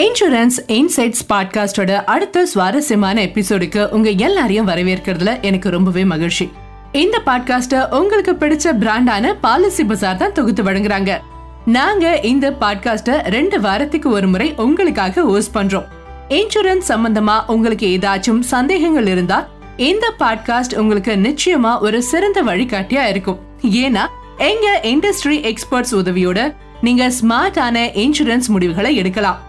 [0.00, 6.50] Insurance insights பாட்காஸ்டோட அடுத்த சுவாரஸ்யமான எபிசோடுக்கு உங்க எல்லாரையும் வரவேற்கிறதுல எனக்கு ரொம்பவே மகிழ்ச்சி.
[6.92, 11.18] இந்த பாட்காஸ்ட உங்களுக்கு பிடிச்ச பிராண்டான பாலிசி பசார் தான் தொகுத்து வழங்குறாங்க.
[11.66, 15.84] நாங்க இந்த பாட்காஸ்ட ரெண்டு வாரத்துக்கு ஒரு முறை உங்களுக்காக ஹோஸ்ட் பண்றோம்.
[16.28, 23.38] இன்சூரன்ஸ் சம்பந்தமா உங்களுக்கு ஏதாச்சும் சந்தேகங்கள் இருந்தா இந்த பாட்காஸ்ட் உங்களுக்கு நிச்சயமா ஒரு சிறந்த வழிகாட்டியா இருக்கும்.
[23.62, 24.06] ஏன்னா
[24.38, 29.48] எங்க இண்டஸ்ட்ரி எக்ஸ்பர்ட்ஸ் உதவியோட நீங்க ஸ்மார்ட்டான இன்சூரன்ஸ் முடிவுகளை எடுக்கலாம்.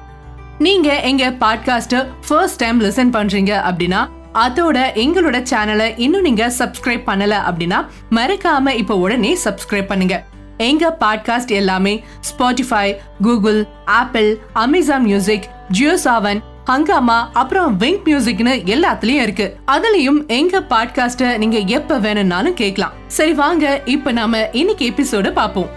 [0.61, 7.35] நீங்க எங்க பாட்காஸ்ட் ஃபர்ஸ்ட் டைம் லிசன் பண்றீங்க அப்படின்னா அதோட எங்களோட சேனலை இன்னும் நீங்க சப்ஸ்கிரைப் பண்ணல
[7.49, 10.23] அப்படின்னா மறக்காம இப்போ உடனே சப்ஸ்கிரைப் பண்ணுங்க.
[10.57, 19.25] எங்க பாட்காஸ்ட் எல்லாமே Spotify Google Apple Amazon music Jio Saavn Hungama அப்புறம் விங்க் மியூசிக்னு எல்லாத்துலயும்
[19.25, 19.57] இருக்கு.
[19.71, 22.91] அதுலயும் எங்க பாட்காஸ்ட நீங்க எப்ப வேணும்னாலும் கேட்கலாம்.
[23.07, 25.69] சரி வாங்க இப்ப நாம இன்னைக்கு எபிசோட பாப்போம்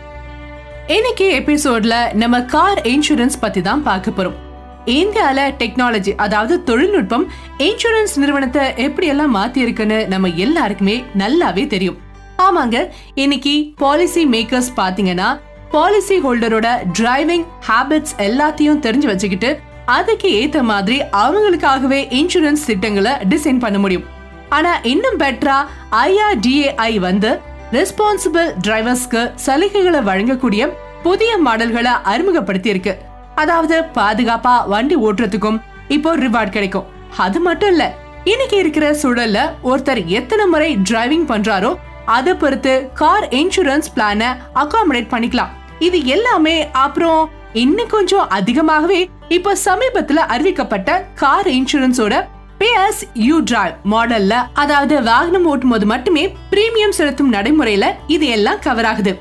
[0.86, 4.42] இன்னைக்கு எபிசோட்ல நம்ம கார் இன்சூரன்ஸ் பத்தி தான் பார்க்க போறோம்.
[4.86, 7.26] இந்தியால டெக்னாலஜி அதாவது தொழில்நுட்பம்
[7.58, 11.98] இன்சூரன்ஸ் நிறுவனத்தை எப்படி எல்லாம் மாத்தி இருக்குன்னு நம்ம எல்லாருக்குமே நல்லாவே தெரியும்.
[12.36, 15.38] ஆமாங்க இன்னைக்கு பாலிசி மேக்கர்ஸ் பாத்தீங்கன்னா
[15.70, 16.68] பாலிசி ஹோல்டரோட
[16.98, 24.04] டிரைவிங் ஹாபிட்ஸ் எல்லாத்தையும் தெரிஞ்சு வச்சுக்கிட்டு அதுக்கு ஏத்த மாதிரி அவங்களுக்காகவே இன்சூரன்ஸ் திட்டங்களை டிசைன் பண்ண முடியும்.
[24.48, 25.58] ஆனா இன்னும் பெட்டரா
[25.90, 27.40] ஐஆர்டிஏஐ வந்து
[27.72, 35.58] ரெஸ்பான்சிபிள் டிரைவர்ஸ்க்கு சலுகைகளை வழங்கக்கூடிய புதிய மாடல்களை அறிமுகப்படுத்தி இருக்கு அதாவது பாதுகாப்பா வண்டி ஓட்டுறதுக்கும்
[35.96, 36.88] இப்போ ரிவார்ட் கிடைக்கும்.
[37.24, 37.84] அது மட்டும் இல்ல
[38.32, 39.38] இன்னைக்கு இருக்கிற சூழல்ல
[39.70, 41.72] ஒருத்தர் எத்தனை முறை டிரைவிங் பண்றாரோ
[42.16, 44.22] அதை பொறுத்து கார் இன்சூரன்ஸ் பிளான
[44.62, 45.52] அகாமடேட் பண்ணிக்கலாம்.
[45.86, 47.22] இது எல்லாமே அப்புறம்
[47.62, 49.00] இன்னும் கொஞ்சம் அதிகமாகவே
[49.36, 50.90] இப்போ சமீபத்துல அறிவிக்கப்பட்ட
[51.22, 52.14] கார் இன்சூரன்ஸோட
[52.60, 58.88] பிஎஸ் யூ டிரைவ் மாடல்ல அதாவது வாகனம் ஓட்டும் போது மட்டுமே பிரீமியம் செலுத்தும் நடைமுறையில இது எல்லாம் கவர்
[58.90, 59.12] ஆகுது.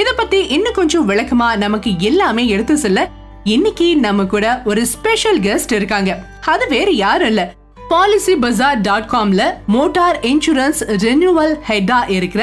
[0.00, 3.00] இத பத்தி இன்னும் கொஞ்சம் விளக்கமா நமக்கு எல்லாமே எடுத்து சொல்ல
[3.44, 6.10] இன்னைக்கு நம்ம கூட ஒரு ஸ்பெஷல் கெஸ்ட் இருக்காங்க.
[6.46, 7.54] அது வேற யாரும் இல்ல.
[7.88, 12.42] பாலிசி பஜார் டாட் காம்ல மோட்டார் இன்சூரன்ஸ் ரெனியூவல் ஹெட்டா இருக்கிற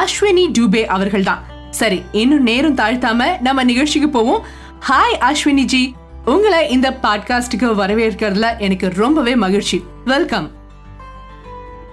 [0.00, 4.44] அஸ்வினி டூபே அவர்கள் தான் சரி இன்னும் நேரம் தாழ்த்தாம நம்ம நிகழ்ச்சிக்கு போவோம்.
[4.88, 5.82] ஹாய் அஸ்வினி ஜி
[6.24, 9.80] உங்களை இந்த பாட்காஸ்டுக்கு வரவேற்கிறதுல எனக்கு ரொம்பவே மகிழ்ச்சி.
[10.04, 10.48] Welcome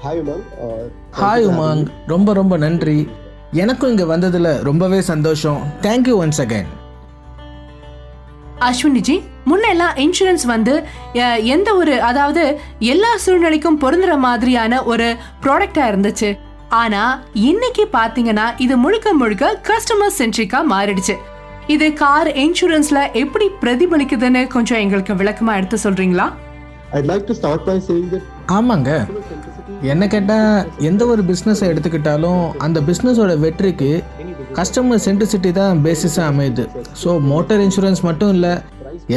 [0.05, 0.45] hi Umang
[1.21, 2.97] hi Umang ரொம்ப ரொம்ப நன்றி.
[3.51, 5.59] எனக்கும் இங்கே வந்ததில் ரொம்பவே சந்தோஷம்.
[5.81, 6.71] Thank you once again
[8.67, 9.15] Ashwini ji
[9.49, 10.73] முன்னெல்லாம் இன்சூரன்ஸ் வந்து
[11.55, 12.43] எந்த ஒரு அதாவது
[12.93, 15.07] எல்லா சூழ்நிலைக்கும் பொருந்துற மாதிரியான ஒரு
[15.43, 16.29] ப்ராடக்டா இருந்துச்சு.
[16.81, 17.01] ஆனா
[17.49, 21.15] இன்னைக்கு பாத்தீங்கன்னா இது முழுக்க முழுக்க கஸ்டமர் சென்ட்ரிக்கா மாறிடுச்சு.
[21.73, 26.27] இது கார் இன்சூரன்ஸ்ல எப்படி பிரதிபலிக்குதுன்னு கொஞ்சம் எங்களுக்கு விளக்கமா எடுத்து சொல்றீங்களா?
[26.97, 28.25] I'd like to start by saying that
[28.57, 28.89] ஆமாங்க.
[29.91, 33.89] என்ன கேட்டால் எந்த ஒரு பிஸ்னஸை எடுத்துக்கிட்டாலும் அந்த பிஸ்னஸோட வெற்றிக்கு
[34.59, 36.63] கஸ்டமர் சென்ட்ரிசிட்டி தான் பேசிஸாக அமையுது.
[37.01, 38.53] ஸோ மோட்டார் இன்சூரன்ஸ் மட்டும் இல்லை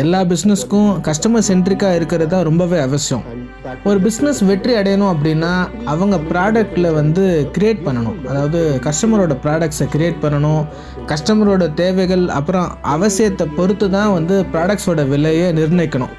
[0.01, 3.25] எல்லா பிஸ்னஸ்க்கும் கஸ்டமர் சென்ட்ரிக்காக இருக்கிறது தான் ரொம்பவே அவசியம்.
[3.89, 5.53] ஒரு பிஸ்னஸ் வெற்றி அடையணும் அப்படின்னா
[5.93, 7.25] அவங்க ப்ராடக்டில் வந்து
[7.57, 8.19] கிரியேட் பண்ணணும்.
[8.31, 10.63] அதாவது கஸ்டமரோட ப்ராடக்ட்ஸை கிரியேட் பண்ணணும்.
[11.13, 16.15] கஸ்டமரோட தேவைகள் அப்புறம் அவசியத்தை பொறுத்து தான் வந்து ப்ராடக்ட்ஸோட விலையை நிர்ணயிக்கணும்.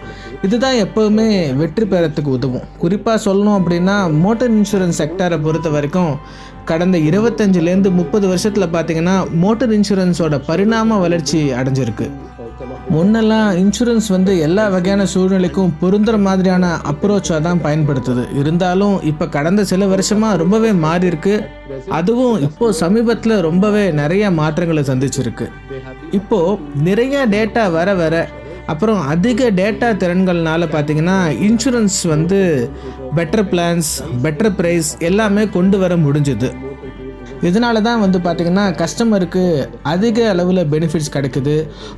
[0.46, 1.28] இதுதான் எப்போவுமே
[1.60, 2.66] வெற்றி பெறத்துக்கு உதவும்.
[2.82, 6.14] குறிப்பாக சொல்லணும் அப்படின்னா மோட்டார் இன்சூரன்ஸ் செக்டாரை பொறுத்த வரைக்கும்
[6.70, 12.08] கடந்த இருபத்தஞ்சிலேருந்து முப்பது வருஷத்தில் பார்த்தீங்கன்னா மோட்டார் இன்சூரன்ஸோட பரிணாம வளர்ச்சி அடைஞ்சிருக்கு.
[12.94, 18.24] முன்னெல்லாம் இன்சூரன்ஸ் வந்து எல்லா வகையான சூழ்நிலைக்கும் பொருந்துற மாதிரியான அப்ரோச்சாக தான் பயன்படுத்துது.
[18.40, 21.36] இருந்தாலும் இப்போ கடந்த சில வருஷமாக ரொம்பவே மாறி இருக்கு
[22.00, 25.48] அதுவும் இப்போ சமீபத்தில் ரொம்பவே நிறைய மாற்றங்களை சந்திச்சிருக்கு.
[26.20, 26.42] இப்போ
[26.90, 28.28] நிறைய டேட்டா வர வர
[28.72, 31.18] அப்புறம் அதிக டேட்டா திறன்கள்னால பார்த்தீங்கன்னா
[31.48, 32.40] இன்சூரன்ஸ் வந்து
[33.18, 33.92] பெட்டர் பிளான்ஸ்
[34.26, 36.50] பெட்டர் ப்ரைஸ் எல்லாமே கொண்டு வர முடிஞ்சுது.
[37.48, 39.42] இதனால தான் வந்து பார்த்திங்கன்னா கஸ்டமருக்கு
[39.92, 41.56] அதிக அளவில் பெனிஃபிட்ஸ் கிடைக்குது.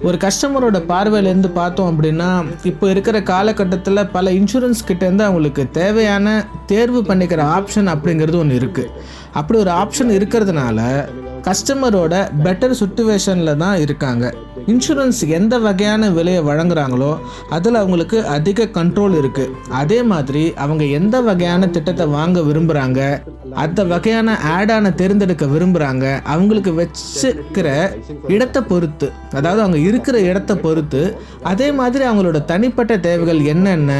[0.07, 2.29] ஒரு கஸ்டமரோட பார்வையிலேருந்து பார்த்தோம் அப்படின்னா
[2.71, 6.35] இப்போ இருக்கிற காலகட்டத்தில் பல இன்சூரன்ஸ் கிட்டேருந்து அவங்களுக்கு தேவையான
[6.73, 8.91] தேர்வு பண்ணிக்கிற ஆப்ஷன் அப்படிங்கிறது ஒன்று இருக்குது
[9.41, 10.79] அப்படி ஒரு ஆப்ஷன் இருக்கிறதுனால
[11.45, 12.13] கஸ்டமரோட
[12.43, 14.25] பெட்டர் சுச்சுவேஷனில் தான் இருக்காங்க.
[14.67, 17.09] இன்சூரன்ஸ் எந்த வகையான விலையை வழங்குறாங்களோ
[17.49, 23.01] அதில் அவங்களுக்கு அதிக கண்ட்ரோல் இருக்குது அதே மாதிரி அவங்க எந்த வகையான திட்டத்தை வாங்க விரும்புகிறாங்க
[23.55, 27.67] அந்த வகையான ஆடான தேர்ந்தெடுக்க விரும்புகிறாங்க அவங்களுக்கு வச்சுக்கிற
[28.27, 31.03] இடத்தை பொறுத்து அதாவது அவங்க இருக்கிற இடத்தை பொறுத்து
[31.43, 33.93] அதே மாதிரி அவங்களோட தனிப்பட்ட தேவைகள் என்னென்ன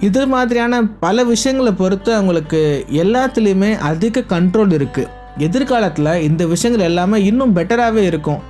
[0.00, 2.60] இது மாதிரியான பல விஷயங்களை பொறுத்து அவங்களுக்கு
[3.02, 5.16] எல்லாத்துலேயுமே அதிக கண்ட்ரோல் இருக்குது
[5.46, 8.40] எதிர்காலத்தில் இந்த விஷயங்கள் எல்லாமே இன்னும் பெட்டராகவே இருக்கும்.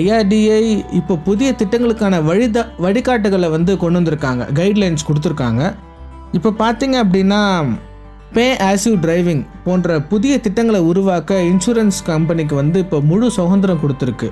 [0.00, 0.60] ஐஆர்டிஐ
[0.98, 4.44] இப்போ புதிய திட்டங்களுக்கான வழித வழிகாட்டுகளை வந்து கொண்டு வந்திருக்காங்க.
[4.58, 5.62] கைட்லைன்ஸ் கொடுத்துருக்காங்க.
[6.38, 7.40] இப்போ பார்த்தீங்க அப்படின்னா
[8.36, 14.28] பே ஆசிவ் டிரைவிங் போன்ற புதிய திட்டங்களை உருவாக்க இன்சூரன்ஸ் கம்பெனிக்கு வந்து இப்போ முழு சுதந்திரம் கொடுத்துருக்கு.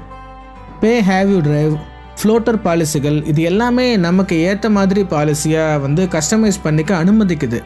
[0.82, 1.74] Pay how you drive
[2.20, 7.60] floater பாலிசிகள் இது எல்லாமே நமக்கு ஏற்ற மாதிரி பாலிசியாக வந்து கஸ்டமைஸ் பண்ணிக்க அனுமதிக்குது.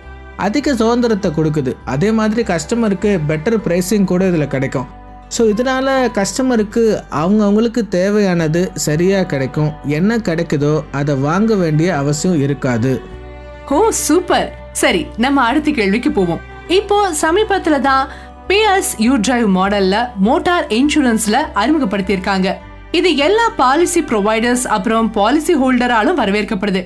[0.46, 1.72] அதிக சுதந்திரத்தை கொடுக்குது.
[1.84, 4.88] அதே மாதிரி கஸ்டமருக்கு பெட்டர் ப்ரைஸிங் கூட இதில் கிடைக்கும்.
[5.36, 6.82] ஸோ இதனால் கஸ்டமருக்கு
[7.22, 9.70] அவங்க அவங்களுக்கு தேவையானது சரியாக கிடைக்கும்.
[9.98, 12.92] என்ன கிடைக்குதோ அதை வாங்க வேண்டிய அவசியம் இருக்காது.
[13.76, 14.50] Oh super.
[14.82, 16.42] சரி நம்ம அடுத்த கேள்விக்கு போவோம்.
[16.78, 18.04] இப்போ சமீபத்துல தான்
[18.48, 19.96] பிஎஸ் யூ டிரைவ் மாடல்ல
[20.28, 22.50] மோட்டார் இன்சூரன்ஸ்ல அறிமுகப்படுத்தியிருக்காங்க.
[22.98, 26.82] இது எல்லா பாலிசி ப்ரொவைடர்ஸ் அப்புறம் பாலிசி ஹோல்டராலும் வரவேற்கப்படுது.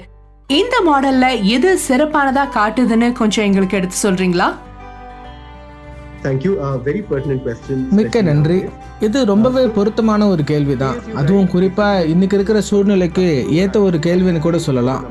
[0.50, 1.24] இந்த மாடல்ல
[1.54, 4.48] எது சிறப்பானதா காட்டுதுன்னு கொஞ்சம் எங்களுக்கு எடுத்து சொல்றீங்களா
[6.22, 6.52] Thank you.
[6.58, 7.76] Uh, very pertinent question.
[7.96, 8.56] மிக்க நன்றி.
[9.06, 13.26] இது ரொம்பவே பொருத்தமான ஒரு கேள்வி தான் அதுவும் குறிப்பாக இன்னைக்கு இருக்கிற சூழ்நிலைக்கு
[13.58, 15.02] ஏற்ற ஒரு கேள்வின்னு கூட சொல்லலாம்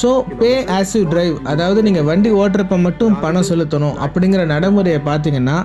[0.00, 0.10] so
[0.40, 5.58] pay as you drive அதாவது நீங்கள் வண்டி ஓட்டுறப்ப மட்டும் பணம் செலுத்தணும் அப்படிங்கிற நடைமுறையை பார்த்தீங்கன்னா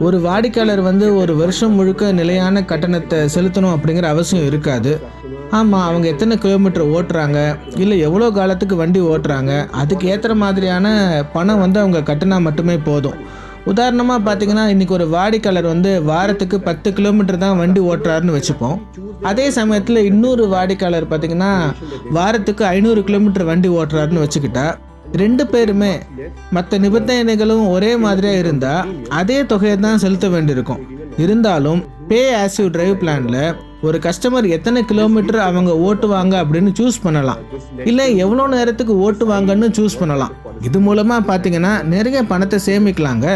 [0.00, 4.94] ஒரு வாடிக்கையாளர் வந்து ஒரு வருஷம் முழுக்க நிலையான கட்டணத்தை செலுத்தணும் அப்படிங்கிற அவசியம் இருக்காது
[5.56, 7.38] ஆமாம் அவங்க எத்தனை கிலோமீட்டர் ஓட்டுறாங்க?
[7.82, 9.52] இல்லை எவ்வளோ காலத்துக்கு வண்டி ஓட்டுறாங்க?
[9.80, 10.86] அதுக்கு ஏற்ற மாதிரியான
[11.32, 13.18] பணம் வந்து அவங்க கட்டினா மட்டுமே போதும்.
[13.64, 18.76] உதாரணமாக பார்த்தீங்கன்னா இன்றைக்கி ஒரு வாடிக்கையாளர் வந்து வாரத்துக்கு பத்து கிலோமீட்டர் தான் வண்டி ஓட்டுறாருன்னு வச்சுப்போம்.
[19.22, 21.52] அதே சமயத்தில் இன்னொரு வாடிக்கையாளர் பார்த்தீங்கன்னா
[22.18, 24.66] வாரத்துக்கு ஐநூறு கிலோமீட்டர் வண்டி ஓட்டுறாருன்னு வச்சுக்கிட்டா
[25.12, 25.92] ரெண்டு பேருமே
[26.50, 30.82] மற்ற நிபந்தனைகளும் ஒரே மாதிரியாக இருந்தால் அதே தொகையை தான் செலுத்த வேண்டியிருக்கும்.
[31.16, 33.40] இருந்தாலும் பே ஆசிவ் டிரைவ் பிளானில்
[33.86, 37.40] ஒரு கஸ்டமர் எத்தனை கிலோமீட்டர் அவங்க ஓட்டுவாங்க அப்படின்னு சூஸ் பண்ணலாம்.
[37.90, 40.32] இல்லை எவ்வளோ நேரத்துக்கு ஓட்டுவாங்கன்னு சூஸ் பண்ணலாம்.
[40.68, 43.26] இது மூலமாக பார்த்தீங்கன்னா நிறைய பணத்தை சேமிக்கலாங்க.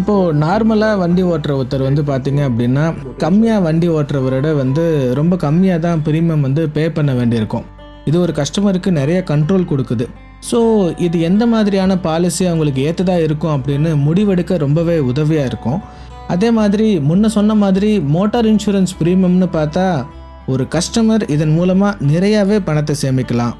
[0.00, 2.84] இப்போது நார்மலாக வண்டி ஓட்டுற ஒருத்தர் வந்து பார்த்தீங்க அப்படின்னா
[3.24, 4.84] கம்மியாக வண்டி ஓட்டுறவரோட வந்து
[5.20, 7.66] ரொம்ப கம்மியாக தான் ப்ரீமியம் வந்து பே பண்ண வேண்டியிருக்கும்.
[8.10, 10.06] இது ஒரு கஸ்டமருக்கு நிறைய கண்ட்ரோல் கொடுக்குது.
[10.48, 10.58] ஸோ
[11.06, 15.80] இது எந்த மாதிரியான பாலிசி அவங்களுக்கு ஏற்றதாக இருக்கும் அப்படின்னு முடிவெடுக்க ரொம்பவே உதவியாக இருக்கும்.
[16.28, 20.06] அதே மாதிரி முன்ன சொன்ன மாதிரி மோட்டார் இன்சூரன்ஸ் ப்ரீமியம்னு பார்த்தா
[20.46, 23.54] ஒரு கஸ்டமர் இதன் மூலமாக நிறையாவே பணத்தை சேமிக்கலாம்.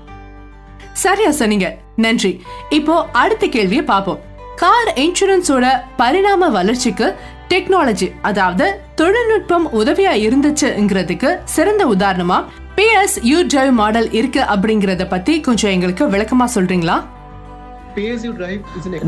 [0.93, 1.79] சரியா சொன்னீங்க.
[1.97, 2.41] நன்றி.
[2.71, 4.21] இப்போ அடுத்த கேள்வியை பார்ப்போம்.
[4.57, 5.67] கார் இன்சூரன்ஸோட
[5.97, 7.17] பரிணாம வளர்ச்சிக்கு
[7.49, 12.39] டெக்னாலஜி அதாவது தொழில்நுட்பம் உதவியா இருந்துச்சுங்கிறதுக்கு சிறந்த உதாரணமா
[12.77, 16.97] பிஎஸ் யூ டிரைவ் மாடல் இருக்கு அப்படிங்கறத பத்தி கொஞ்சம் எங்களுக்கு விளக்கமா சொல்றீங்களா?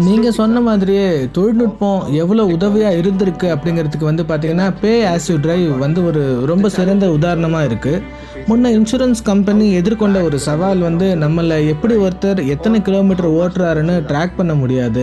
[0.07, 1.07] நீங்கள் சொன்ன மாதிரியே
[1.37, 7.07] தொழில்நுட்பம் எவ்வளோ உதவியாக இருந்திருக்கு அப்படிங்கிறதுக்கு வந்து பார்த்தீங்கன்னா பே ஆஸ் யூ டிரைவ் வந்து ஒரு ரொம்ப சிறந்த
[7.17, 8.03] உதாரணமாக இருக்குது
[8.51, 14.55] முன்ன இன்சூரன்ஸ் கம்பெனி எதிர்கொண்ட ஒரு சவால் வந்து நம்மளை எப்படி ஒருத்தர் எத்தனை கிலோமீட்டர் ஓட்டுறாருன்னு ட்ராக் பண்ண
[14.63, 15.03] முடியாது.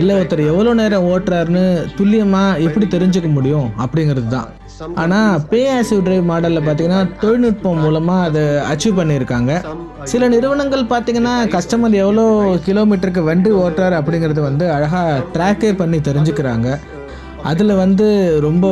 [0.00, 1.64] இல்லை ஒருத்தர் எவ்வளோ நேரம் ஓட்டுறாருன்னு
[1.98, 4.48] துல்லியமாக எப்படி தெரிஞ்சுக்க முடியும் அப்படிங்கிறது தான்.
[5.02, 8.42] ஆனால் பே ஆஸ் யூ டிரைவ் மாடலில் பார்த்தீங்கன்னா தொழில்நுட்பம் மூலமாக அதை
[8.72, 9.52] அச்சீவ் பண்ணியிருக்காங்க.
[10.04, 12.24] சில நிறுவனங்கள் பார்த்தீங்கன்னா கஸ்டமர் எவ்வளோ
[12.66, 16.68] கிலோமீட்டருக்கு வண்டி ஓட்டுறாரு அப்படிங்கிறது வந்து அழகாக ட்ராக்கே பண்ணி தெரிஞ்சுக்கிறாங்க.
[17.50, 18.06] அதில் வந்து
[18.46, 18.66] ரொம்ப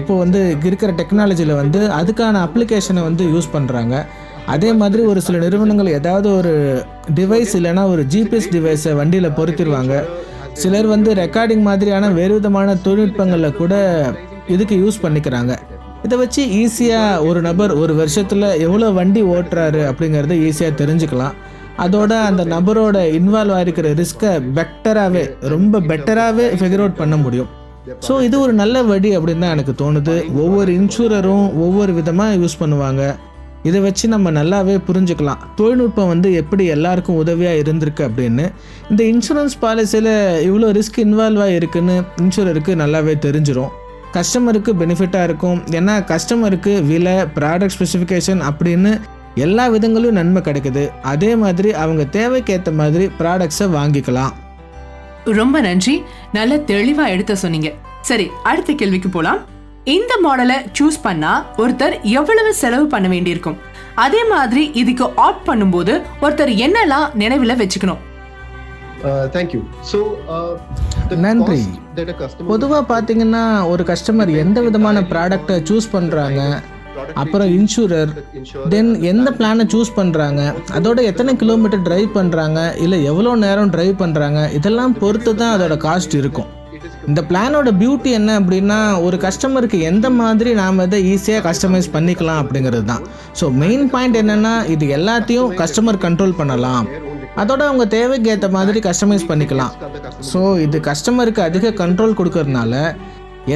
[0.00, 3.94] இப்போ வந்து இருக்கிற டெக்னாலஜியில் வந்து அதுக்கான அப்ளிகேஷனை வந்து யூஸ் பண்ணுறாங்க
[4.54, 6.52] அதே மாதிரி ஒரு சில நிறுவனங்கள் ஏதாவது ஒரு
[7.18, 9.94] டிவைஸ் இல்லைன்னா ஒரு ஜிபிஎஸ் டிவைஸை வண்டியில் பொருத்திடுவாங்க.
[10.52, 13.74] சிலர் வந்து ரெக்கார்டிங் மாதிரியான வேறு விதமான தொழில்நுட்பங்களில் கூட
[14.46, 15.54] இதுக்கு யூஸ் பண்ணிக்கிறாங்க.
[16.06, 21.34] இதை வச்சு ஈஸியாக ஒரு நபர் ஒரு வருஷத்தில் எவ்வளோ வண்டி ஓட்டுறாரு அப்படிங்கிறத ஈஸியாக தெரிஞ்சுக்கலாம்.
[21.84, 25.22] அதோட அந்த நபரோட இன்வால்வ் ஆகிருக்கிற ரிஸ்க்கை பெட்டராகவே
[25.52, 27.48] ரொம்ப பெட்டராகவே ஃபிகர் அவுட் பண்ண முடியும்.
[28.06, 30.16] ஸோ இது ஒரு நல்ல வழி அப்படின்னு தான் எனக்கு தோணுது.
[30.42, 33.02] ஒவ்வொரு இன்சூரரும் ஒவ்வொரு விதமாக யூஸ் பண்ணுவாங்க.
[33.68, 35.42] இதை வச்சு நம்ம நல்லாவே புரிஞ்சுக்கலாம்.
[35.58, 38.46] தொழில்நுட்பம் வந்து எப்படி எல்லாருக்கும் உதவியாக இருந்திருக்கு அப்படின்னு.
[38.90, 40.12] இந்த இன்சூரன்ஸ் பாலிசியில்
[40.48, 43.72] இவ்வளோ ரிஸ்க் இன்வால்வ் ஆகிருக்குன்னு இன்சூரருக்கு நல்லாவே தெரிஞ்சிடும்
[44.16, 45.58] கஸ்டமருக்கு பெனிஃபிட்டாக இருக்கும்.
[45.78, 48.92] ஏன்னா கஸ்டமருக்கு விலை ப்ராடக்ட் ஸ்பெசிஃபிகேஷன் அப்படின்னு
[49.34, 50.82] எல்லா விதங்களும் நன்மை கிடைக்குது.
[51.12, 54.32] அதே மாதிரி அவங்க தேவைக்கேற்ற மாதிரி ப்ராடக்ட்ஸை வாங்கிக்கலாம்.
[55.40, 55.96] ரொம்ப நன்றி.
[56.32, 57.68] நல்ல தெளிவாக எடுத்து சொன்னீங்க.
[58.00, 59.42] சரி அடுத்த கேள்விக்கு போலாம்.
[59.96, 63.58] இந்த மாடலை சூஸ் பண்ணா ஒருத்தர் எவ்வளவு செலவு பண்ண வேண்டியிருக்கும்?
[63.94, 68.02] அதே மாதிரி இதுக்கு ஆப்ட் பண்ணும்போது ஒருத்தர் என்னெல்லாம் நினைவில் வச்சுக்கணும்?
[71.24, 71.62] நன்றி.
[71.96, 73.42] that a customer பொதுவாக பார்த்தீங்கன்னா
[73.72, 76.40] ஒரு கஸ்டமர் எந்த விதமான ப்ராடக்டை சூஸ் பண்ணுறாங்க
[77.22, 78.10] அப்புறம் இன்சூரர்
[78.72, 80.42] தென் எந்த பிளானை சூஸ் பண்ணுறாங்க
[80.78, 86.14] அதோட எத்தனை கிலோமீட்டர் டிரைவ் பண்ணுறாங்க இல்லை எவ்வளோ நேரம் டிரைவ் பண்ணுறாங்க இதெல்லாம் பொறுத்து தான் அதோட காஸ்ட்
[86.20, 86.50] இருக்கும்.
[87.10, 92.86] இந்த பிளானோட பியூட்டி என்ன அப்படின்னா ஒரு கஸ்டமருக்கு எந்த மாதிரி நாம் இதை ஈஸியாக கஸ்டமைஸ் பண்ணிக்கலாம் அப்படிங்கிறது
[92.92, 93.04] தான்.
[93.40, 96.86] ஸோ மெயின் பாயிண்ட் என்னென்னா இது எல்லாத்தையும் கஸ்டமர் கண்ட்ரோல் பண்ணலாம்.
[97.40, 99.72] அதோட அவங்க தேவைக்கு ஏற்ற மாதிரி கஸ்டமைஸ் பண்ணிக்கலாம்.
[100.30, 102.74] ஸோ இது கஸ்டமருக்கு அதிக கண்ட்ரோல் கொடுக்கறதுனால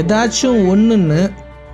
[0.01, 1.21] ஏதாச்சும் ஒன்றுன்னு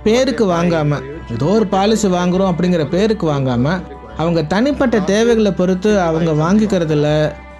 [0.03, 3.81] பேருக்கு வாங்காமல் ஏதோ ஒரு பாலிசி வாங்குகிறோம் அப்படிங்கிற பேருக்கு வாங்காமல்
[4.17, 7.07] அவங்க தனிப்பட்ட தேவைகளை பொறுத்து அவங்க வாங்கிக்கிறதுல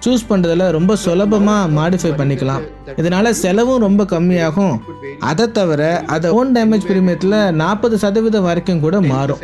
[0.04, 2.64] சூஸ் பண்ணுறதுல ரொம்ப சுலபமாக மாடிஃபை பண்ணிக்கலாம்.
[3.00, 4.76] இதனால் செலவும் ரொம்ப கம்மியாகும்.
[5.30, 5.82] அதை தவிர
[6.14, 9.40] அதை ஓன் டேமேஜ் ப்ரீமியத்தில் நாற்பது சதவீதம் வரைக்கும் கூட மாறும்.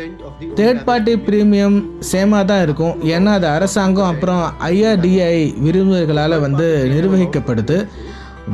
[0.59, 1.77] தேர்ட் பார்ட்டி ப்ரீமியம்
[2.11, 2.95] சேமாக தான் இருக்கும்.
[3.15, 7.79] ஏன்னா அது அரசாங்கம் அப்புறம் ஐஆர்டிஐ விரும்புகளால் வந்து நிர்வகிக்கப்படுது.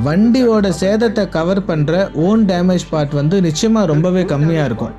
[0.05, 1.93] வண்டியோட சேதத்தை கவர் பண்ணுற
[2.29, 4.95] ஓன் டேமேஜ் பார்ட் வந்து நிச்சயமாக ரொம்பவே கம்மியாக இருக்கும்.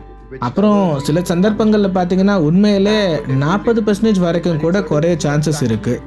[0.47, 2.99] அப்புறம் சில சந்தர்ப்பங்களில் பார்த்தீங்கன்னா உண்மையிலே
[3.43, 6.03] நாற்பது பர்சன்டேஜ் வரைக்கும் கூட குறைய சான்சஸ் இருக்குது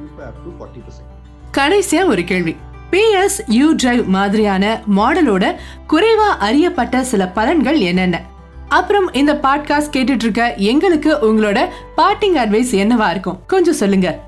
[1.58, 2.56] கடைசியா ஒரு கேள்வி.
[2.90, 5.54] பிஎஸ் யூ டிரைவ் மாதிரியான மாடலோட
[5.88, 8.22] குறைவா அறியப்பட்ட சில பலன்கள் என்னென்ன?
[8.68, 11.60] அப்புறம் இந்த பாட்காஸ்ட் கேட்டுட்டு இருக்க எங்களுக்கு உங்களோட
[11.96, 13.40] பார்ட்டிங் அட்வைஸ் என்னவா இருக்கும்?
[13.46, 14.20] கொஞ்சம் சொல்லுங்க.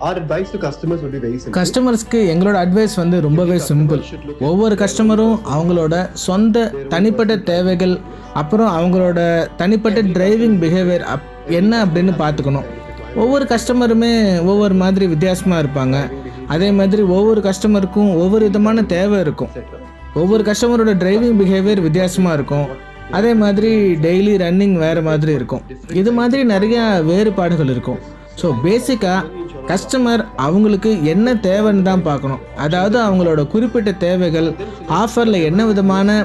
[0.00, 1.62] Our advice to customers would be very simple.
[1.62, 4.02] கஸ்டமர்ஸ்க்கு எங்களோட அட்வைஸ் வந்து ரொம்பவே சிம்பிள்
[4.40, 7.98] ஒவ்வொரு கஸ்டமரும் அவங்களோட சொந்த தனிப்பட்ட தேவைகள்
[8.34, 12.75] அப்புறம் அவங்களோட தனிப்பட்ட டிரைவிங் பிஹேவியர் அப் என்ன அப்படின்னு பார்த்துக்கணும்.
[13.22, 14.12] ஒவ்வொரு கஸ்டமருமே
[14.50, 15.96] ஒவ்வொரு மாதிரி வித்தியாசமாக இருப்பாங்க.
[16.54, 19.52] அதே மாதிரி ஒவ்வொரு கஸ்டமருக்கும் ஒவ்வொரு விதமான தேவை இருக்கும்.
[20.20, 22.68] ஒவ்வொரு கஸ்டமரோட டிரைவிங் பிஹேவியர் வித்தியாசமாக இருக்கும்.
[23.16, 23.70] அதே மாதிரி
[24.04, 25.64] டெய்லி ரன்னிங் வேறு மாதிரி இருக்கும்.
[26.00, 28.00] இது மாதிரி நிறையா வேறுபாடுகள் இருக்கும்.
[28.40, 32.42] ஸோ பேசிக்காக கஸ்டமர் அவங்களுக்கு என்ன தேவைன்னு தான் பார்க்கணும்.
[32.64, 34.48] அதாவது அவங்களோட குறிப்பிட்ட தேவைகள்
[35.02, 36.18] ஆஃபரில் என்ன விதமான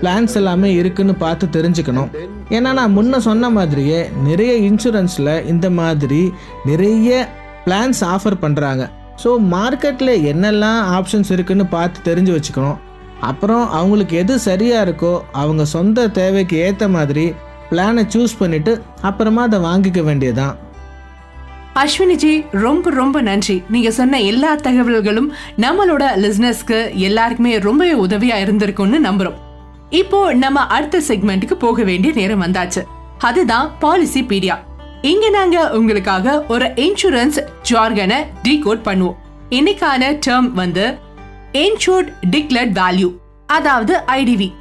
[0.00, 2.10] பிளான்ஸ் எல்லாமே இருக்குன்னு பார்த்து தெரிஞ்சுக்கணும்.
[2.56, 6.22] ஏன்னா நான் முன்ன சொன்ன மாதிரியே நிறைய இன்சூரன்ஸில் இந்த மாதிரி
[6.70, 7.28] நிறைய
[7.64, 8.84] பிளான்ஸ் ஆஃபர் பண்ணுறாங்க
[9.22, 12.78] ஸோ மார்க்கெட்டில் என்னெல்லாம் ஆப்ஷன்ஸ் இருக்குன்னு பார்த்து தெரிஞ்சு வச்சுக்கணும்.
[13.30, 15.12] அப்புறம் அவங்களுக்கு எது சரியாக இருக்கோ
[15.42, 17.24] அவங்க சொந்த தேவைக்கு ஏற்ற மாதிரி
[17.70, 18.74] பிளானை சூஸ் பண்ணிவிட்டு
[19.08, 20.54] அப்புறமா அதை வாங்கிக்க வேண்டியதான்
[21.82, 22.32] அஸ்வினிஜி
[22.66, 23.56] ரொம்ப ரொம்ப நன்றி.
[23.74, 25.28] நீங்க சொன்ன எல்லா தகவல்களும்
[25.64, 26.78] நம்மளோட லிஸ்னஸ்க்கு
[27.08, 29.36] எல்லாருக்குமே ரொம்பவே உதவியா இருந்திருக்கும்னு நம்புறோம்.
[29.90, 32.82] இப்போ நம்ம அடுத்த செக்மெண்ட்டுக்கு போக வேண்டிய நேரம் வந்தாச்சு.
[33.18, 34.56] அதுதான் பாலிசி பீடியா
[35.02, 37.38] இங்க நாங்க உங்களுக்காக ஒரு இன்சூரன்ஸ்
[37.70, 39.14] ஜார்கனை டீகோட் பண்ணுவோம்.
[39.50, 40.98] இன்னைக்கான டேர்ம் வந்து
[41.52, 43.14] இன்சூர்ட் டிக்ளர்ட் வேல்யூ
[43.46, 44.52] அதாவது ஐடிவி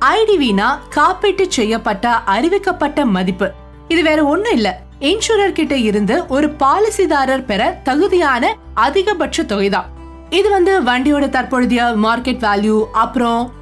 [0.00, 3.50] ஐடிவினா காப்பீட்டு செய்யப்பட்ட அறிவிக்கப்பட்ட மதிப்பு.
[3.88, 4.80] இது வேற ஒண்ணும் இல்ல.
[5.00, 9.84] இன்சூரர் கிட்ட இருந்து ஒரு பாலிசிதாரர் பெற தகுதியான அதிகபட்ச தொகைதான்.
[10.30, 13.52] இது வந்து வண்டியோட தற்பொழுதைய மார்க்கெட் வேல்யூ அப்புறம்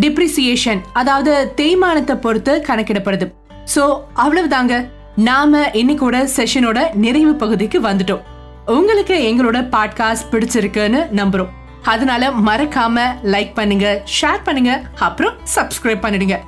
[0.00, 3.32] டிப்ரிசியேஷன் அதாவது தேய்மானத்தை பொறுத்து கணக்கிடப்படுது.
[3.74, 4.88] சோ அவ்வளவுதாங்க.
[5.16, 8.20] நாம இன்னைக்கோட செஷனோட நிறைவு பகுதிக்கு வந்துட்டோம்.
[8.66, 11.48] உங்களுக்கு எங்களோட பாட்காஸ்ட் பிடிச்சிருக்குன்னு நம்புறோம்.
[11.82, 16.38] அதனால மறக்காம லைக் பண்ணுங்க ஷேர் பண்ணுங்க அப்புறம் சப்ஸ்கிரைப் பண்ணிடுங்க.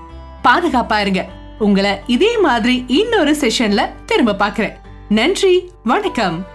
[0.44, 1.28] பாதுகாப்பா இருங்க.
[1.58, 4.72] உங்களை இதே மாதிரி இன்னொரு செஷன்ல திரும்ப பாக்குறேன்
[5.08, 6.46] நன்றி வணக்கம்.